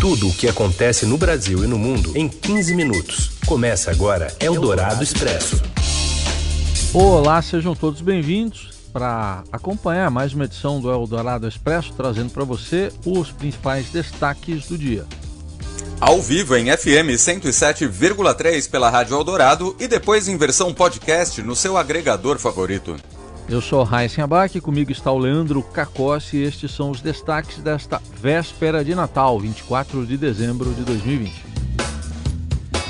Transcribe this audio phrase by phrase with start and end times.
[0.00, 3.32] Tudo o que acontece no Brasil e no mundo em 15 minutos.
[3.44, 5.60] Começa agora Eldorado Expresso.
[6.94, 12.90] Olá, sejam todos bem-vindos para acompanhar mais uma edição do Eldorado Expresso, trazendo para você
[13.04, 15.04] os principais destaques do dia.
[16.00, 21.76] Ao vivo em FM 107,3 pela Rádio Eldorado e depois em versão podcast no seu
[21.76, 22.96] agregador favorito.
[23.50, 28.00] Eu sou Raíssen Abac, comigo está o Leandro Cacossi e estes são os destaques desta
[28.22, 31.34] véspera de Natal, 24 de dezembro de 2020.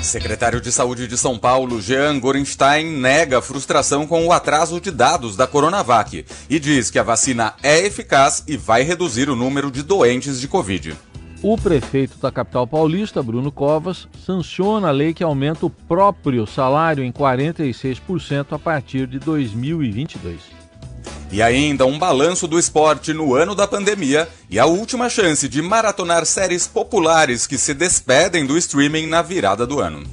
[0.03, 5.35] Secretário de Saúde de São Paulo, Jean Gorenstein, nega frustração com o atraso de dados
[5.35, 9.81] da Coronavac e diz que a vacina é eficaz e vai reduzir o número de
[9.81, 10.95] doentes de Covid.
[11.43, 17.03] O prefeito da capital paulista, Bruno Covas, sanciona a lei que aumenta o próprio salário
[17.03, 20.39] em 46% a partir de 2022.
[21.31, 25.63] E ainda um balanço do esporte no ano da pandemia e a última chance de
[25.63, 30.03] maratonar séries populares que se despedem do streaming na virada do ano.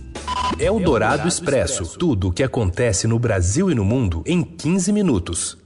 [0.58, 1.98] É o Dourado Expresso.
[1.98, 5.58] Tudo o que acontece no Brasil e no mundo em 15 minutos.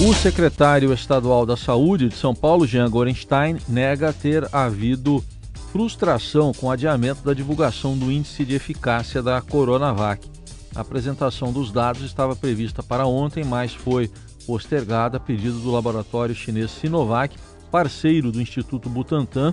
[0.00, 5.24] O secretário estadual da Saúde de São Paulo, Jean Gorenstein, nega ter havido
[5.72, 10.24] frustração com o adiamento da divulgação do índice de eficácia da Coronavac.
[10.72, 14.08] A apresentação dos dados estava prevista para ontem, mas foi
[14.46, 17.36] postergada a pedido do laboratório chinês Sinovac,
[17.68, 19.52] parceiro do Instituto Butantan,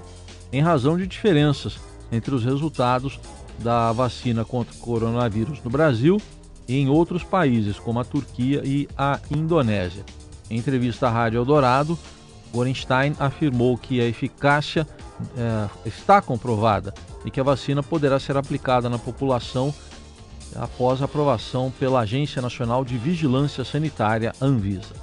[0.54, 1.80] em razão de diferenças
[2.12, 3.20] entre os resultados
[3.58, 6.22] da vacina contra o coronavírus no Brasil
[6.68, 10.06] e em outros países, como a Turquia e a Indonésia.
[10.50, 11.98] Em entrevista à Rádio Eldorado,
[12.54, 14.88] Gorenstein afirmou que a eficácia
[15.38, 16.94] é, está comprovada
[17.26, 19.74] e que a vacina poderá ser aplicada na população
[20.56, 24.94] após aprovação pela Agência Nacional de Vigilância Sanitária, Anvisa.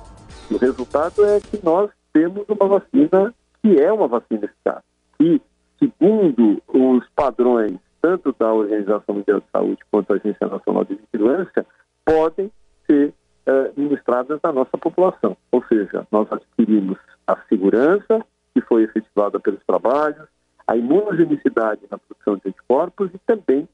[0.50, 4.82] O resultado é que nós temos uma vacina que é uma vacina eficaz,
[5.20, 5.40] e,
[5.78, 11.64] segundo os padrões tanto da Organização Mundial de Saúde quanto da Agência Nacional de Vigilância,
[12.04, 12.50] podem
[12.84, 13.14] ser
[13.46, 15.36] eh, ministradas na nossa população.
[15.50, 20.26] Ou seja, nós adquirimos a segurança que foi efetivada pelos trabalhos,
[20.66, 23.68] a imunogenicidade na produção de anticorpos e também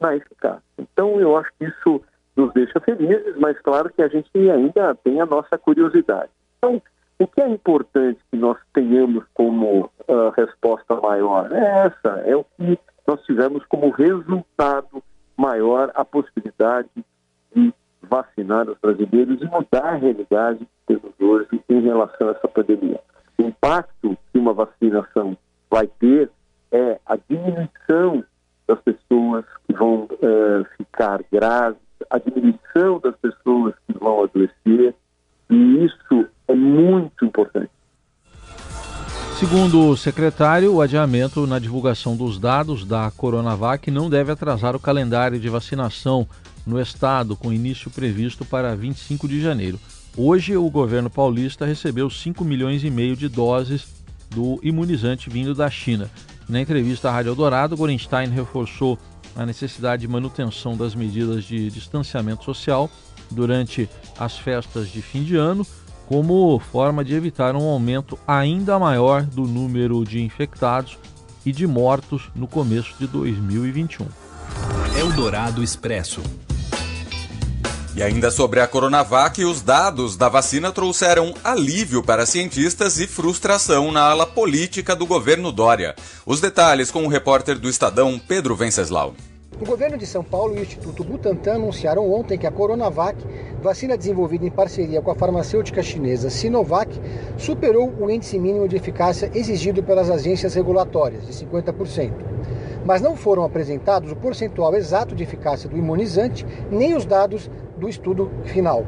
[0.00, 0.62] na eficácia.
[0.78, 2.02] Então, eu acho que isso
[2.36, 6.30] nos deixa felizes, mas claro que a gente ainda tem a nossa curiosidade.
[6.58, 6.82] Então,
[7.18, 12.44] o que é importante que nós tenhamos como uh, resposta maior é essa, é o
[12.44, 15.02] que nós tivemos como resultado
[15.36, 16.88] maior a possibilidade
[17.54, 17.72] de
[18.04, 23.00] vacinar os brasileiros e mudar a realidade que temos hoje em relação a essa pandemia.
[23.38, 25.36] O impacto que uma vacinação
[25.70, 26.30] vai ter
[26.70, 28.24] é a diminuição
[28.66, 31.78] das pessoas que vão uh, ficar graves,
[32.10, 34.94] a diminuição das pessoas que vão adoecer,
[35.50, 37.70] e isso é muito importante.
[39.38, 44.80] Segundo o secretário, o adiamento na divulgação dos dados da Coronavac não deve atrasar o
[44.80, 46.26] calendário de vacinação
[46.66, 49.78] no estado, com início previsto para 25 de janeiro.
[50.16, 53.86] Hoje, o governo paulista recebeu 5 milhões e meio de doses
[54.30, 56.10] do imunizante vindo da China.
[56.48, 58.98] Na entrevista à Rádio Eldorado, Gorenstein reforçou
[59.34, 62.90] a necessidade de manutenção das medidas de distanciamento social
[63.30, 63.88] durante
[64.18, 65.66] as festas de fim de ano,
[66.06, 70.98] como forma de evitar um aumento ainda maior do número de infectados
[71.44, 74.06] e de mortos no começo de 2021.
[74.98, 76.22] Eldorado Expresso.
[77.96, 83.92] E ainda sobre a Coronavac, os dados da vacina trouxeram alívio para cientistas e frustração
[83.92, 85.94] na ala política do governo Dória.
[86.26, 89.14] Os detalhes com o repórter do Estadão, Pedro Venceslau.
[89.60, 93.16] O governo de São Paulo e o Instituto Butantan anunciaram ontem que a Coronavac,
[93.62, 97.00] vacina desenvolvida em parceria com a farmacêutica chinesa Sinovac,
[97.38, 102.10] superou o índice mínimo de eficácia exigido pelas agências regulatórias, de 50%
[102.84, 107.88] mas não foram apresentados o percentual exato de eficácia do imunizante nem os dados do
[107.88, 108.84] estudo final.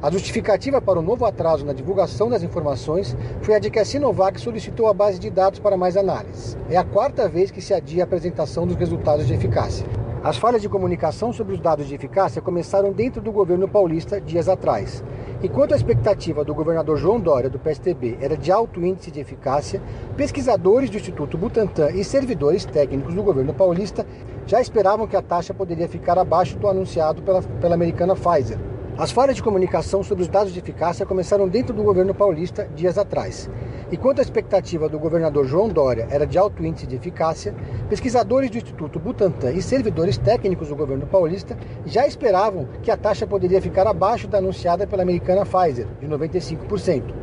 [0.00, 3.84] A justificativa para o novo atraso na divulgação das informações foi a de que a
[3.84, 6.56] Sinovac solicitou a base de dados para mais análise.
[6.70, 9.84] É a quarta vez que se adia a apresentação dos resultados de eficácia.
[10.22, 14.48] As falhas de comunicação sobre os dados de eficácia começaram dentro do governo paulista dias
[14.48, 15.02] atrás.
[15.40, 19.80] Enquanto a expectativa do governador João Dória, do PSTB, era de alto índice de eficácia,
[20.16, 24.04] pesquisadores do Instituto Butantan e servidores técnicos do governo paulista
[24.48, 28.58] já esperavam que a taxa poderia ficar abaixo do anunciado pela, pela americana Pfizer.
[28.98, 32.98] As falhas de comunicação sobre os dados de eficácia começaram dentro do governo paulista dias
[32.98, 33.48] atrás.
[33.92, 37.54] Enquanto a expectativa do governador João Dória era de alto índice de eficácia,
[37.88, 41.56] pesquisadores do Instituto Butantan e servidores técnicos do governo paulista
[41.86, 47.14] já esperavam que a taxa poderia ficar abaixo da anunciada pela americana Pfizer, de 95%.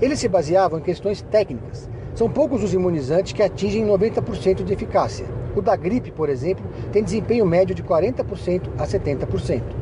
[0.00, 5.26] Eles se baseavam em questões técnicas, São poucos os imunizantes que atingem 90% de eficácia.
[5.54, 9.79] O da gripe, por exemplo, tem desempenho médio de 40% a 70%.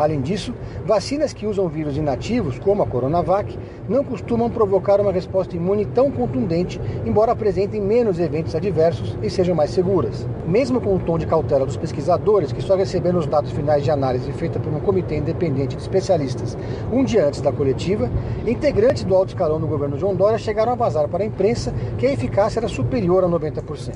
[0.00, 0.54] Além disso,
[0.86, 6.10] vacinas que usam vírus inativos, como a Coronavac, não costumam provocar uma resposta imune tão
[6.10, 10.26] contundente, embora apresentem menos eventos adversos e sejam mais seguras.
[10.46, 13.90] Mesmo com o tom de cautela dos pesquisadores, que só receberam os dados finais de
[13.90, 16.56] análise feita por um comitê independente de especialistas
[16.90, 18.10] um dia antes da coletiva,
[18.46, 22.06] integrantes do alto escalão do governo João Dória chegaram a vazar para a imprensa que
[22.06, 23.94] a eficácia era superior a 90%.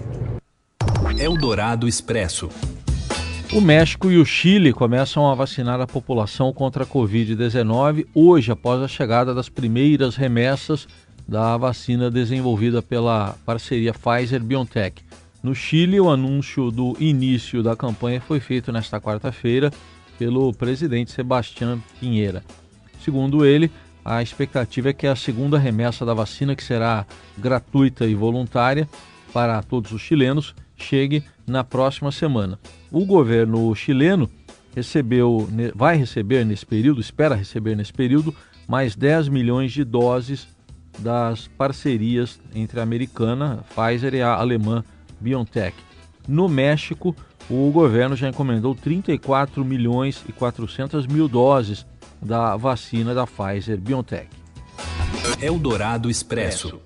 [1.18, 2.50] Eldorado Expresso.
[3.54, 8.82] O México e o Chile começam a vacinar a população contra a Covid-19 hoje, após
[8.82, 10.88] a chegada das primeiras remessas
[11.26, 15.04] da vacina desenvolvida pela parceria Pfizer-BioNTech.
[15.40, 19.70] No Chile, o anúncio do início da campanha foi feito nesta quarta-feira
[20.18, 22.42] pelo presidente Sebastián Pinheira.
[23.04, 23.70] Segundo ele,
[24.04, 27.06] a expectativa é que a segunda remessa da vacina, que será
[27.38, 28.88] gratuita e voluntária
[29.32, 32.58] para todos os chilenos, chegue na próxima semana.
[32.94, 34.30] O governo chileno
[34.72, 38.32] recebeu, vai receber nesse período, espera receber nesse período,
[38.68, 40.46] mais 10 milhões de doses
[41.00, 44.84] das parcerias entre a americana Pfizer e a alemã
[45.18, 45.76] BioNTech.
[46.28, 47.16] No México,
[47.50, 51.84] o governo já encomendou 34 milhões e 400 mil doses
[52.22, 54.28] da vacina da Pfizer BioNTech.
[55.42, 56.80] Eldorado Expresso.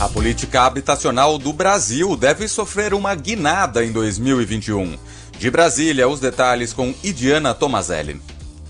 [0.00, 4.96] A política habitacional do Brasil deve sofrer uma guinada em 2021.
[5.38, 8.18] De Brasília, os detalhes com Idiana Tomazelli.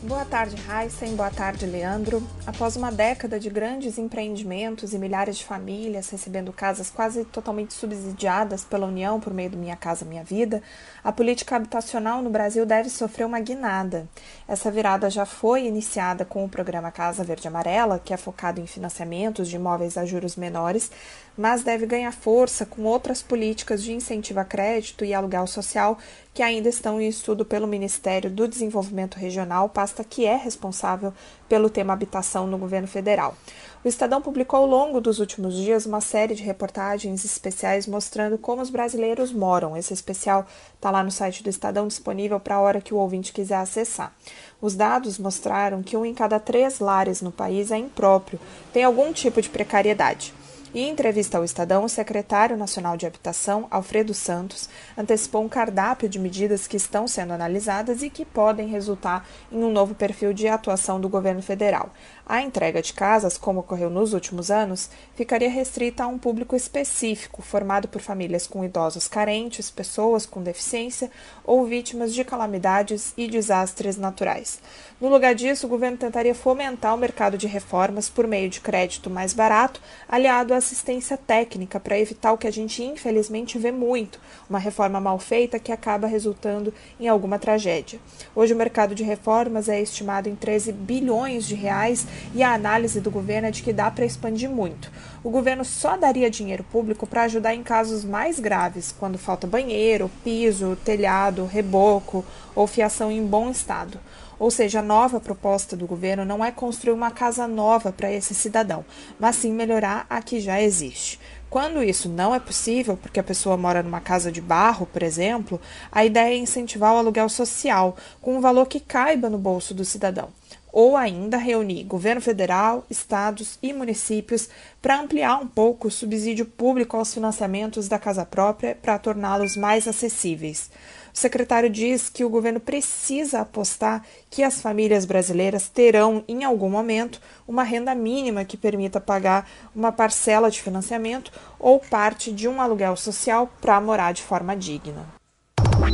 [0.02, 1.14] Boa tarde, Heisen.
[1.14, 2.26] Boa tarde, Leandro.
[2.46, 8.64] Após uma década de grandes empreendimentos e milhares de famílias recebendo casas quase totalmente subsidiadas
[8.64, 10.62] pela União por meio do Minha Casa Minha Vida,
[11.04, 14.08] a política habitacional no Brasil deve sofrer uma guinada.
[14.48, 18.66] Essa virada já foi iniciada com o programa Casa Verde Amarela, que é focado em
[18.66, 20.90] financiamentos de imóveis a juros menores,
[21.36, 25.98] mas deve ganhar força com outras políticas de incentivo a crédito e aluguel social
[26.32, 31.12] que ainda estão em estudo pelo Ministério do Desenvolvimento Regional, pasta que é responsável
[31.48, 33.36] pelo tema habitação no governo federal.
[33.82, 38.60] O Estadão publicou ao longo dos últimos dias uma série de reportagens especiais mostrando como
[38.60, 39.74] os brasileiros moram.
[39.76, 43.32] Esse especial está lá no site do Estadão disponível para a hora que o ouvinte
[43.32, 44.14] quiser acessar.
[44.60, 48.38] Os dados mostraram que um em cada três lares no país é impróprio,
[48.72, 50.34] tem algum tipo de precariedade.
[50.72, 56.16] Em entrevista ao Estadão, o secretário nacional de Habitação, Alfredo Santos, antecipou um cardápio de
[56.16, 61.00] medidas que estão sendo analisadas e que podem resultar em um novo perfil de atuação
[61.00, 61.92] do governo federal.
[62.32, 67.42] A entrega de casas, como ocorreu nos últimos anos, ficaria restrita a um público específico,
[67.42, 71.10] formado por famílias com idosos carentes, pessoas com deficiência
[71.42, 74.60] ou vítimas de calamidades e desastres naturais.
[75.00, 79.10] No lugar disso, o governo tentaria fomentar o mercado de reformas por meio de crédito
[79.10, 84.20] mais barato, aliado à assistência técnica, para evitar o que a gente infelizmente vê muito,
[84.48, 87.98] uma reforma mal feita que acaba resultando em alguma tragédia.
[88.36, 93.00] Hoje o mercado de reformas é estimado em 13 bilhões de reais e a análise
[93.00, 94.90] do governo é de que dá para expandir muito.
[95.22, 100.10] O governo só daria dinheiro público para ajudar em casos mais graves, quando falta banheiro,
[100.24, 102.24] piso, telhado, reboco
[102.54, 103.98] ou fiação em bom estado.
[104.38, 108.34] Ou seja, a nova proposta do governo não é construir uma casa nova para esse
[108.34, 108.82] cidadão,
[109.18, 111.20] mas sim melhorar a que já existe.
[111.50, 115.60] Quando isso não é possível, porque a pessoa mora numa casa de barro, por exemplo,
[115.92, 119.84] a ideia é incentivar o aluguel social, com um valor que caiba no bolso do
[119.84, 120.30] cidadão
[120.72, 124.48] ou ainda reunir governo federal, estados e municípios
[124.80, 129.86] para ampliar um pouco o subsídio público aos financiamentos da casa própria para torná-los mais
[129.86, 130.70] acessíveis.
[131.12, 136.70] O secretário diz que o governo precisa apostar que as famílias brasileiras terão, em algum
[136.70, 142.60] momento, uma renda mínima que permita pagar uma parcela de financiamento ou parte de um
[142.60, 145.04] aluguel social para morar de forma digna.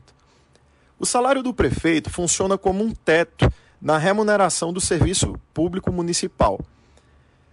[0.98, 6.58] O salário do prefeito funciona como um teto na remuneração do serviço público municipal.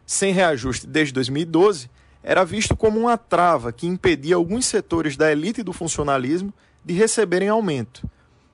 [0.06, 1.90] Sem reajuste desde 2012,
[2.22, 6.54] era visto como uma trava que impedia alguns setores da elite do funcionalismo
[6.84, 8.08] de receberem aumento.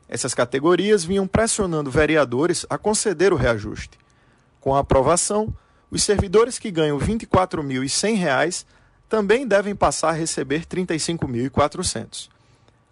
[0.08, 3.98] Essas categorias vinham pressionando vereadores a conceder o reajuste.
[4.58, 5.54] Com a aprovação,
[5.94, 8.66] os servidores que ganham R$ 24.100
[9.08, 12.28] também devem passar a receber R$ 35.400.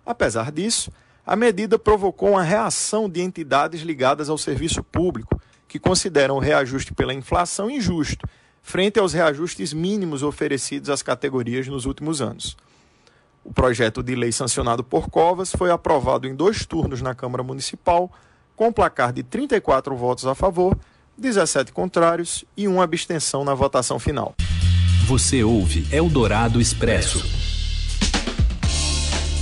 [0.07, 0.93] Apesar disso,
[1.27, 6.95] a medida provocou uma reação de entidades ligadas ao serviço público, que consideram o reajuste
[6.95, 8.25] pela inflação injusto,
[8.63, 12.57] frente aos reajustes mínimos oferecidos às categorias nos últimos anos.
[13.45, 18.13] O projeto de lei sancionado por Covas foi aprovado em dois turnos na Câmara Municipal,
[18.55, 20.79] com placar de 34 votos a favor
[21.17, 24.35] 17 contrários e uma abstenção na votação final.
[25.07, 27.23] Você ouve Eldorado Expresso.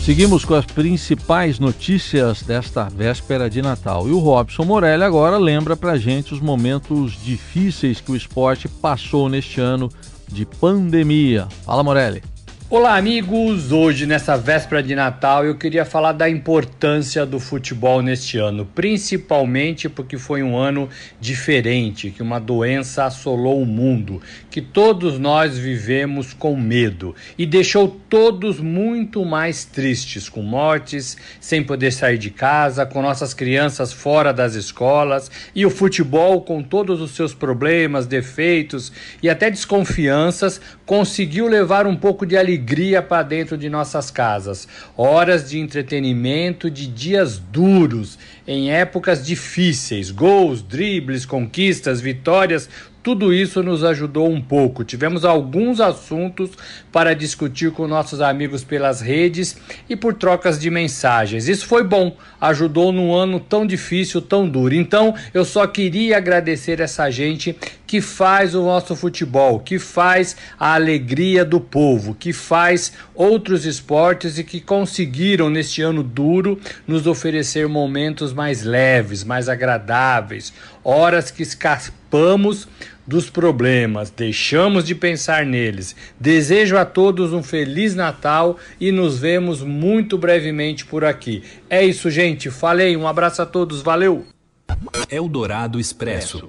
[0.05, 4.09] Seguimos com as principais notícias desta véspera de Natal.
[4.09, 9.29] E o Robson Morelli agora lembra pra gente os momentos difíceis que o esporte passou
[9.29, 9.91] neste ano
[10.27, 11.47] de pandemia.
[11.65, 12.23] Fala, Morelli.
[12.73, 13.73] Olá, amigos!
[13.73, 19.89] Hoje, nessa véspera de Natal, eu queria falar da importância do futebol neste ano, principalmente
[19.89, 20.89] porque foi um ano
[21.21, 27.89] diferente, que uma doença assolou o mundo, que todos nós vivemos com medo e deixou
[28.09, 34.33] todos muito mais tristes, com mortes, sem poder sair de casa, com nossas crianças fora
[34.33, 41.49] das escolas e o futebol, com todos os seus problemas, defeitos e até desconfianças, conseguiu
[41.49, 46.87] levar um pouco de alegria alegria para dentro de nossas casas, horas de entretenimento de
[46.87, 52.69] dias duros, em épocas difíceis, gols, dribles, conquistas, vitórias,
[53.02, 54.85] tudo isso nos ajudou um pouco.
[54.85, 56.50] Tivemos alguns assuntos
[56.93, 59.57] para discutir com nossos amigos pelas redes
[59.88, 61.49] e por trocas de mensagens.
[61.49, 64.75] Isso foi bom, ajudou num ano tão difícil, tão duro.
[64.75, 67.57] Então, eu só queria agradecer essa gente
[67.90, 74.38] que faz o nosso futebol, que faz a alegria do povo, que faz outros esportes
[74.38, 76.56] e que conseguiram neste ano duro
[76.87, 80.52] nos oferecer momentos mais leves, mais agradáveis,
[80.85, 82.68] horas que escapamos
[83.04, 85.97] dos problemas, deixamos de pensar neles.
[86.16, 91.42] Desejo a todos um feliz Natal e nos vemos muito brevemente por aqui.
[91.68, 92.50] É isso, gente.
[92.50, 94.25] Falei, um abraço a todos, valeu!
[95.11, 96.49] Eldorado Expresso.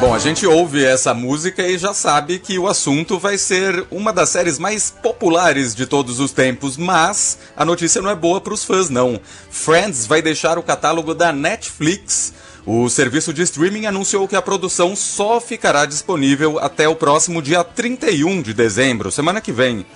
[0.00, 4.12] Bom, a gente ouve essa música e já sabe que o assunto vai ser uma
[4.12, 8.54] das séries mais populares de todos os tempos, mas a notícia não é boa para
[8.54, 9.20] os fãs não.
[9.50, 12.32] Friends vai deixar o catálogo da Netflix.
[12.66, 17.64] O serviço de streaming anunciou que a produção só ficará disponível até o próximo dia
[17.64, 19.86] 31 de dezembro, semana que vem.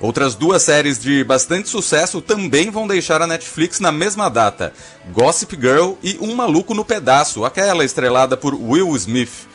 [0.00, 4.72] Outras duas séries de bastante sucesso também vão deixar a Netflix na mesma data:
[5.12, 9.46] Gossip Girl e Um Maluco no Pedaço, aquela estrelada por Will Smith.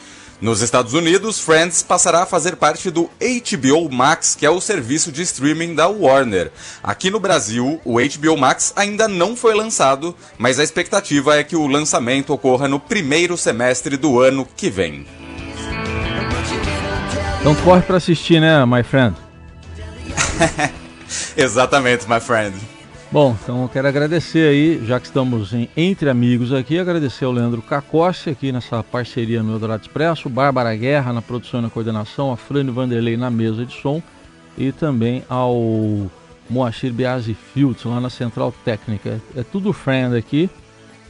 [0.42, 5.12] Nos Estados Unidos, Friends passará a fazer parte do HBO Max, que é o serviço
[5.12, 6.50] de streaming da Warner.
[6.82, 11.58] Aqui no Brasil, o HBO Max ainda não foi lançado, mas a expectativa é que
[11.58, 15.06] o lançamento ocorra no primeiro semestre do ano que vem.
[17.42, 19.29] Então corre para assistir, né, my friend?
[21.36, 22.56] Exatamente, my friend.
[23.12, 27.32] Bom, então eu quero agradecer aí, já que estamos em, entre amigos aqui, agradecer ao
[27.32, 32.32] Leandro Cacossi aqui nessa parceria no Eldorado Expresso, Bárbara Guerra na produção e na coordenação,
[32.32, 34.00] a Frane Vanderlei na mesa de som
[34.56, 36.10] e também ao
[36.48, 39.20] Moacir Biasi Filtz lá na Central Técnica.
[39.36, 40.48] É, é tudo friend aqui,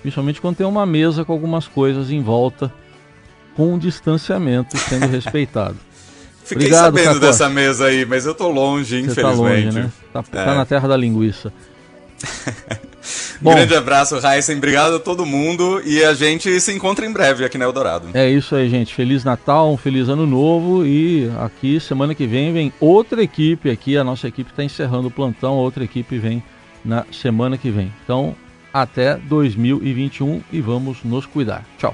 [0.02, 2.72] principalmente quando tem uma mesa com algumas coisas em volta,
[3.58, 5.76] com um distanciamento sendo respeitado.
[6.50, 7.20] Fiquei Obrigado, sabendo Cacossi.
[7.20, 9.22] dessa mesa aí, mas eu tô longe, Você infelizmente.
[9.22, 9.92] Tá, longe, né?
[10.12, 10.46] tá, é.
[10.46, 11.54] tá na terra da linguiça.
[13.40, 14.58] Bom, Grande abraço, Heisen.
[14.58, 15.80] Obrigado a todo mundo.
[15.86, 18.10] E a gente se encontra em breve aqui na Eldorado.
[18.16, 18.96] É isso aí, gente.
[18.96, 20.84] Feliz Natal, um feliz ano novo.
[20.84, 23.96] E aqui, semana que vem, vem outra equipe aqui.
[23.96, 25.54] A nossa equipe está encerrando o plantão.
[25.54, 26.44] A outra equipe vem
[26.84, 27.94] na semana que vem.
[28.04, 28.36] Então,
[28.74, 31.64] até 2021 e vamos nos cuidar.
[31.78, 31.94] Tchau.